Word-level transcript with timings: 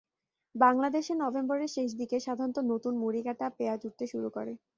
বাংলাদেশে 0.55 1.13
নভেম্বরের 1.23 1.73
শেষ 1.75 1.89
দিকে 1.99 2.17
সাধারণত 2.19 2.57
নতুন 2.71 2.93
মুড়িকাটা 3.01 3.45
পেঁয়াজ 3.57 3.81
উঠতে 3.87 4.05
শুরু 4.11 4.29
করে। 4.35 4.53